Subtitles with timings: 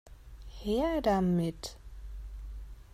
[0.63, 1.75] Her damit!